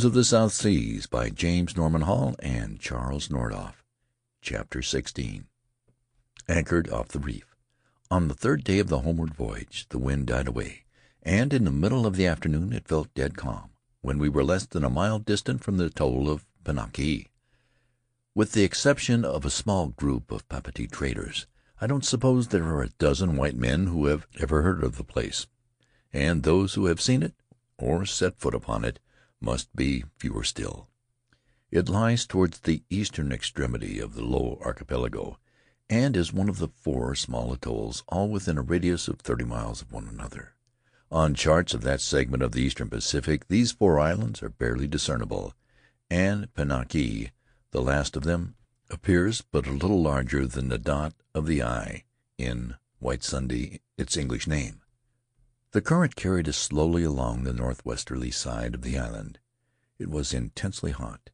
[0.00, 3.84] Legends of the South Seas by James Norman Hall and Charles Nordhoff.
[4.40, 5.44] CHAPTER XVI
[6.48, 7.54] Anchored off the reef
[8.10, 10.84] On the third day of the homeward voyage the wind died away,
[11.22, 14.64] and in the middle of the afternoon it felt dead calm, when we were less
[14.64, 17.26] than a mile distant from the atoll of Pinaki.
[18.34, 21.46] With the exception of a small group of Papeete traders,
[21.78, 25.04] I don't suppose there are a dozen white men who have ever heard of the
[25.04, 25.46] place,
[26.10, 27.34] and those who have seen it,
[27.76, 28.98] or set foot upon it,
[29.40, 30.88] must be fewer still.
[31.70, 35.38] It lies towards the eastern extremity of the Low Archipelago,
[35.88, 39.82] and is one of the four small atolls, all within a radius of thirty miles
[39.82, 40.54] of one another.
[41.10, 45.54] On charts of that segment of the eastern Pacific these four islands are barely discernible,
[46.08, 47.30] and Pinaki,
[47.72, 48.54] the last of them,
[48.90, 52.04] appears but a little larger than the dot of the I
[52.38, 54.80] in White Whitsunday, its English name.
[55.72, 59.38] The current carried us slowly along the northwesterly side of the island.
[60.00, 61.30] It was intensely hot.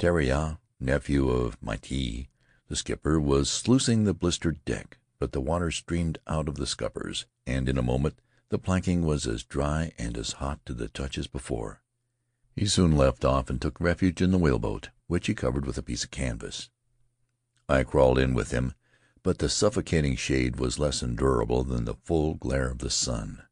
[0.00, 2.28] Taira, nephew of Miti,
[2.66, 7.26] the skipper, was sluicing the blistered deck, but the water streamed out of the scuppers,
[7.46, 11.16] and in a moment the planking was as dry and as hot to the touch
[11.16, 11.82] as before.
[12.56, 15.84] He soon left off and took refuge in the whaleboat, which he covered with a
[15.84, 16.68] piece of canvas.
[17.68, 18.74] I crawled in with him,
[19.22, 23.44] but the suffocating shade was less endurable than the full glare of the sun.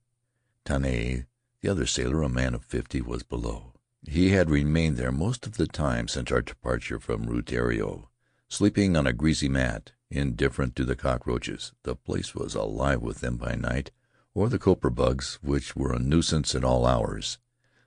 [0.62, 1.27] Tane,
[1.62, 3.72] the other sailor, a man of fifty, was below.
[4.06, 8.11] He had remained there most of the time since our departure from Rutiaro,
[8.47, 13.38] sleeping on a greasy mat, indifferent to the cockroaches— the place was alive with them
[13.38, 13.91] by night—
[14.34, 17.38] or the copra bugs, which were a nuisance at all hours.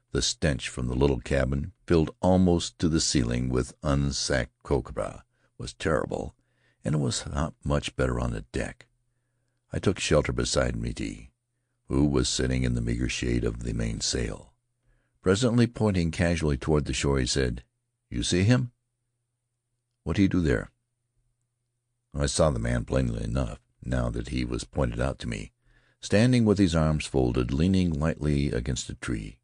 [0.09, 5.25] The stench from the little cabin, filled almost to the ceiling with unsacked copra,
[5.59, 6.35] was terrible,
[6.83, 8.87] and it was not much better on the deck.
[9.71, 11.32] I took shelter beside Miti
[11.87, 14.53] who was sitting in the meager shade of the mainsail.
[15.21, 17.63] Presently, pointing casually toward the shore, he said:
[18.09, 18.71] "You see him?
[20.03, 20.71] What you do there?"
[22.13, 25.51] I saw the man plainly enough, now that he was pointed out to me,
[25.99, 29.39] standing with his arms folded, leaning lightly against a tree.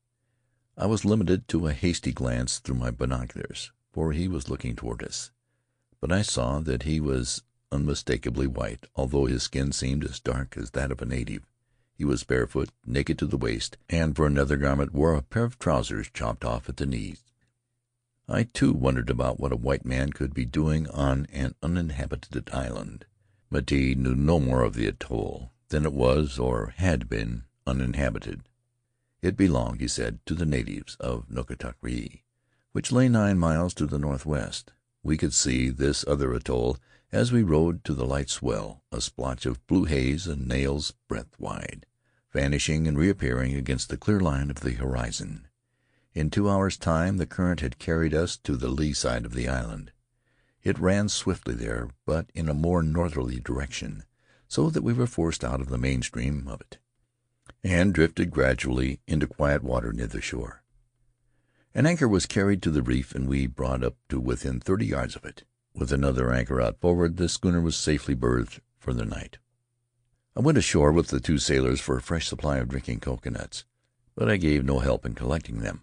[0.77, 5.03] I was limited to a hasty glance through my binoculars, for he was looking toward
[5.03, 5.31] us;
[5.99, 10.71] but I saw that he was unmistakably white, although his skin seemed as dark as
[10.71, 11.48] that of a native.
[11.99, 15.59] He was barefoot, naked to the waist, and for another garment wore a pair of
[15.59, 17.25] trousers chopped off at the knees.
[18.25, 23.03] I, too, wondered about what a white man could be doing on an uninhabited island.
[23.51, 28.43] Miti knew no more of the atoll than it was, or had been, uninhabited.
[29.21, 32.23] It belonged, he said, to the natives of Nukatavake,
[32.71, 34.71] which lay nine miles to the northwest.
[35.03, 36.77] We could see this other atoll
[37.11, 41.37] as we rode to the light swell, a splotch of blue haze a nail's breadth
[41.37, 41.85] wide
[42.31, 45.47] vanishing and reappearing against the clear line of the horizon.
[46.13, 49.47] In two hours' time the current had carried us to the lee side of the
[49.47, 49.91] island.
[50.63, 54.03] It ran swiftly there, but in a more northerly direction,
[54.47, 56.79] so that we were forced out of the main stream of it,
[57.63, 60.63] and drifted gradually into quiet water near the shore.
[61.73, 65.15] An anchor was carried to the reef, and we brought up to within thirty yards
[65.15, 65.43] of it.
[65.73, 69.37] With another anchor out forward, the schooner was safely berthed for the night.
[70.39, 73.65] I went ashore with the two sailors for a fresh supply of drinking coconuts,
[74.15, 75.81] but I gave no help in collecting them.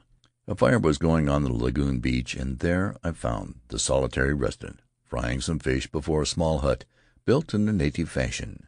[0.48, 4.80] A fire was going on the lagoon beach, and there I found the solitary resident
[5.04, 6.86] frying some fish before a small hut
[7.26, 8.66] built in the native fashion.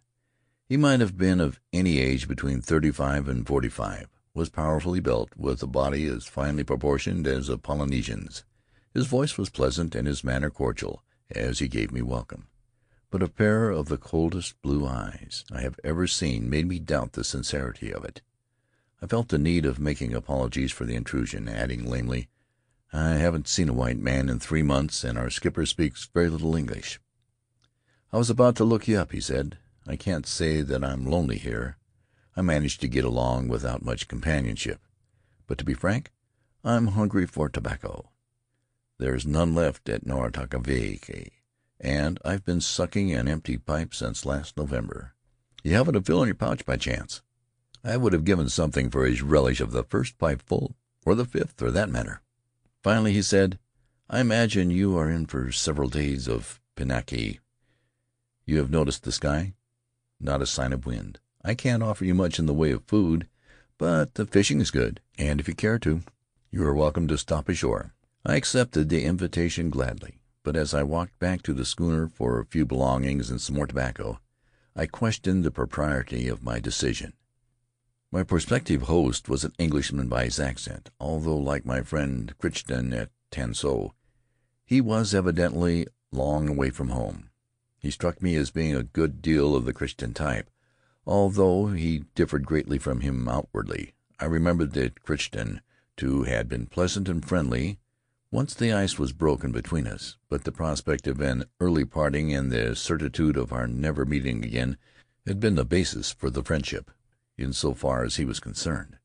[0.69, 5.00] He might have been of any age between thirty five and forty five, was powerfully
[5.00, 8.44] built, with a body as finely proportioned as a Polynesian's.
[8.93, 12.49] His voice was pleasant and his manner cordial as he gave me welcome
[13.11, 17.13] but a pair of the coldest blue eyes I have ever seen made me doubt
[17.13, 18.21] the sincerity of it.
[19.01, 22.29] I felt the need of making apologies for the intrusion, adding lamely,
[22.93, 26.55] "I haven't seen a white man in three months, and our skipper speaks very little
[26.55, 27.00] English."
[28.12, 29.56] "I was about to look you up," he said.
[29.87, 31.79] "I can't say that I'm lonely here.
[32.37, 34.82] I manage to get along without much companionship;
[35.47, 36.12] but to be frank,
[36.62, 38.11] I'm hungry for tobacco.
[38.99, 41.38] There's none left at Nukatavake
[41.81, 45.15] and I've been sucking an empty pipe since last November.
[45.63, 47.23] You haven't a fill in your pouch, by chance?"
[47.85, 51.55] I would have given something for his relish of the first pipeful, or the fifth,
[51.57, 52.21] for that matter.
[52.83, 53.59] Finally he said,
[54.11, 57.39] "I imagine you are in for several days of Pinaki.
[58.45, 59.55] You have noticed the sky?
[60.19, 61.21] Not a sign of wind.
[61.45, 63.29] I can't offer you much in the way of food,
[63.79, 66.03] but the fishing is good, and if you care to,
[66.51, 67.95] you are welcome to stop ashore."
[68.25, 70.18] I accepted the invitation gladly
[70.49, 73.67] but as I walked back to the schooner for a few belongings and some more
[73.67, 74.19] tobacco,
[74.75, 77.12] I questioned the propriety of my decision.
[78.11, 83.11] My prospective host was an Englishman by his accent, although, like my friend Crichton at
[83.31, 83.91] Tanso,
[84.65, 87.29] he was evidently long away from home.
[87.79, 90.49] He struck me as being a good deal of the Crichton type,
[91.06, 93.93] although he differed greatly from him outwardly.
[94.19, 95.61] I remembered that Crichton,
[95.94, 97.81] too, had been pleasant and friendly
[98.31, 102.53] once the ice was broken between us, but the prospect of an early parting and
[102.53, 104.77] the certitude of our never meeting again
[105.27, 106.91] had been the basis for the friendship
[107.39, 108.99] in so far as he was concerned.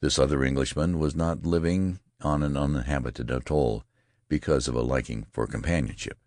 [0.00, 3.84] This other Englishman was not living on an uninhabited atoll
[4.28, 6.18] because of a liking for companionship.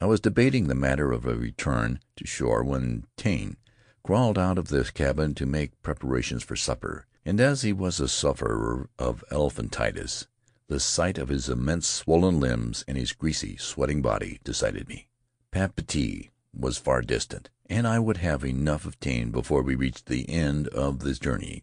[0.00, 3.56] I was debating the matter of a return to shore when Tane
[4.02, 8.08] crawled out of the cabin to make preparations for supper, and as he was a
[8.08, 10.26] sufferer of elephantiasis,
[10.74, 15.06] the sight of his immense swollen limbs and his greasy, sweating body decided me.
[15.52, 20.28] Papeete was far distant, and I would have enough of Tane before we reached the
[20.28, 21.62] end of the journey.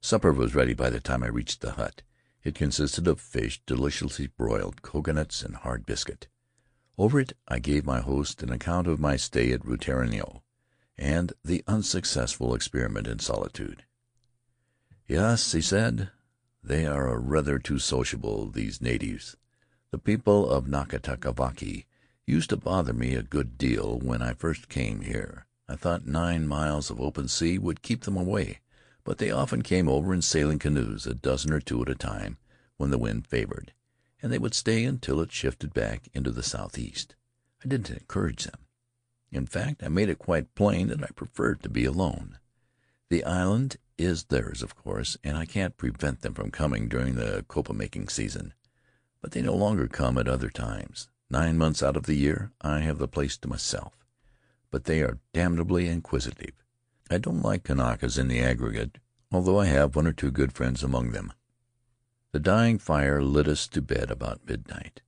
[0.00, 2.00] Supper was ready by the time I reached the hut.
[2.42, 6.26] It consisted of fish, deliciously broiled, coconuts, and hard biscuit.
[6.96, 10.40] Over it I gave my host an account of my stay at Rutiaro,
[10.96, 13.84] and the unsuccessful experiment in solitude.
[15.06, 16.08] "Yes," he said,
[16.62, 19.36] "they are rather too sociable, these natives.
[19.90, 21.86] The people of Nukatavake
[22.26, 25.46] used to bother me a good deal when I first came here.
[25.68, 28.60] I thought nine miles of open sea would keep them away,
[29.04, 32.38] but they often came over in sailing canoes, a dozen or two at a time,
[32.76, 33.72] when the wind favored,
[34.20, 37.14] and they would stay until it shifted back into the southeast.
[37.64, 38.60] I didn't encourage them.
[39.30, 42.38] In fact, I made it quite plain that I preferred to be alone.
[43.10, 47.44] The island is theirs, of course, and I can't prevent them from coming during the
[47.48, 48.52] copra making season,
[49.22, 51.08] but they no longer come at other times.
[51.30, 53.94] Nine months out of the year I have the place to myself,
[54.70, 56.52] but they are damnably inquisitive.
[57.10, 58.98] I don't like Kanakas in the aggregate,
[59.32, 61.32] although I have one or two good friends among them.
[62.32, 65.00] The dying fire lit us to bed about midnight.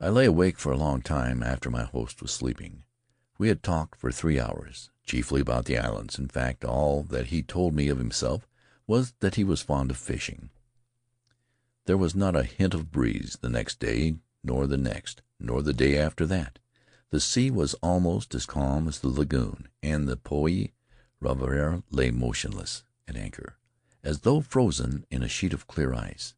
[0.00, 2.84] I lay awake for a long time after my host was sleeping.
[3.36, 6.18] We had talked for three hours, chiefly about the islands.
[6.18, 8.46] In fact, all that he told me of himself
[8.86, 10.50] was that he was fond of fishing.
[11.86, 15.72] There was not a hint of breeze the next day, nor the next nor the
[15.72, 16.58] day after that.
[17.10, 20.72] The sea was almost as calm as the lagoon, and the Potii
[21.22, 23.56] Ravarava lay motionless at anchor,
[24.02, 26.34] as though frozen in a sheet of clear ice.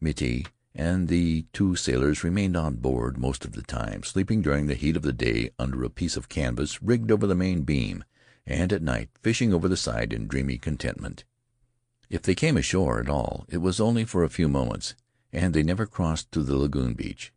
[0.00, 4.74] Miti and the two sailors remained on board most of the time, sleeping during the
[4.74, 8.04] heat of the day under a piece of canvas rigged over the main beam,
[8.46, 11.24] and at night fishing over the side in dreamy contentment.
[12.10, 14.94] If they came ashore at all, it was only for a few moments,
[15.32, 17.32] and they never crossed to the lagoon beach.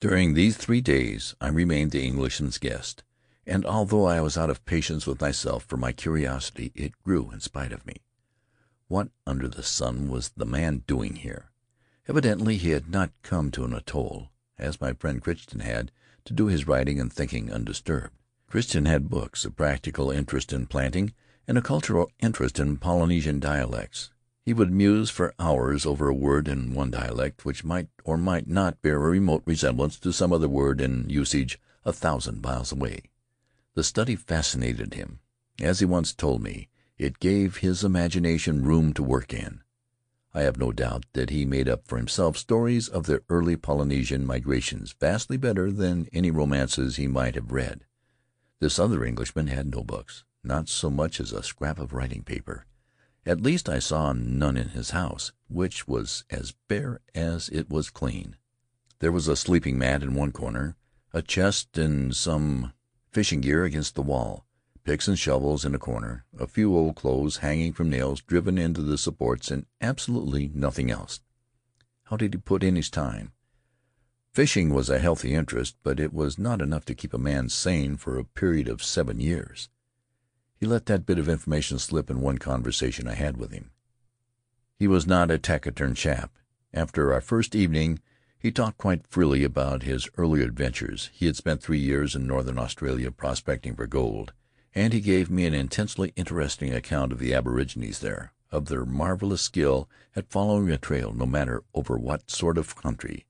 [0.00, 3.02] During these three days I remained the Englishman's guest,
[3.46, 7.40] and although I was out of patience with myself for my curiosity, it grew in
[7.40, 7.96] spite of me.
[8.88, 11.50] What under the sun was the man doing here?
[12.08, 15.90] Evidently he had not come to an atoll, as my friend Crichton had,
[16.24, 18.14] to do his writing and thinking undisturbed.
[18.46, 21.12] Crichton had books, a practical interest in planting,
[21.48, 24.10] and a cultural interest in Polynesian dialects.
[24.44, 28.46] He would muse for hours over a word in one dialect which might or might
[28.46, 33.02] not bear a remote resemblance to some other word in usage a thousand miles away.
[33.74, 35.18] The study fascinated him.
[35.60, 39.62] As he once told me, it gave his imagination room to work in.
[40.36, 44.26] I have no doubt that he made up for himself stories of the early Polynesian
[44.26, 47.86] migrations vastly better than any romances he might have read.
[48.60, 52.66] This other Englishman had no books, not so much as a scrap of writing paper.
[53.24, 57.88] At least I saw none in his house, which was as bare as it was
[57.88, 58.36] clean.
[58.98, 60.76] There was a sleeping mat in one corner,
[61.14, 62.74] a chest and some
[63.10, 64.45] fishing gear against the wall,
[64.86, 68.80] picks and shovels in a corner, a few old clothes hanging from nails driven into
[68.80, 71.20] the supports, and absolutely nothing else.
[72.04, 73.32] How did he put in his time?
[74.32, 77.96] Fishing was a healthy interest, but it was not enough to keep a man sane
[77.96, 79.68] for a period of seven years.
[80.56, 83.72] He let that bit of information slip in one conversation I had with him.
[84.78, 86.30] He was not a taciturn chap.
[86.72, 87.98] After our first evening
[88.38, 91.10] he talked quite freely about his earlier adventures.
[91.12, 94.32] He had spent three years in northern Australia prospecting for gold,
[94.76, 99.40] and he gave me an intensely interesting account of the aborigines there, of their marvelous
[99.40, 103.24] skill at following a trail, no matter over what sort of country.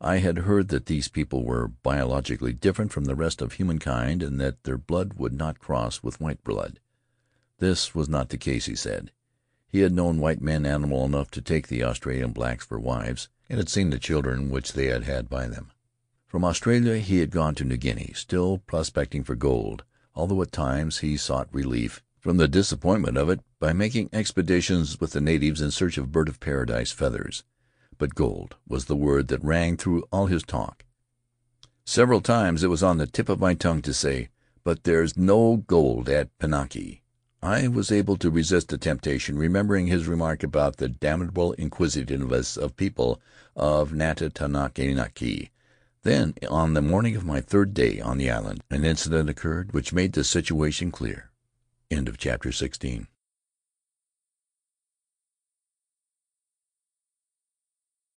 [0.00, 4.40] I had heard that these people were biologically different from the rest of humankind and
[4.40, 6.80] that their blood would not cross with white blood.
[7.58, 9.12] This was not the case, he said.
[9.68, 13.58] He had known white men animal enough to take the Australian blacks for wives, and
[13.58, 15.72] had seen the children which they had had by them.
[16.26, 19.84] From Australia he had gone to New Guinea, still prospecting for gold,
[20.20, 25.12] although at times he sought relief from the disappointment of it by making expeditions with
[25.12, 27.42] the natives in search of bird of paradise feathers.
[27.96, 30.84] But gold was the word that rang through all his talk.
[31.86, 34.28] Several times it was on the tip of my tongue to say,
[34.62, 37.00] "But there's no gold at Pinaki."
[37.42, 42.76] I was able to resist the temptation, remembering his remark about the damnable inquisitiveness of
[42.76, 43.22] people
[43.56, 45.48] of Nukatavake.
[46.02, 49.92] Then, on the morning of my third day on the island, an incident occurred which
[49.92, 51.30] made the situation clear.
[51.90, 53.06] CHAPTER XVII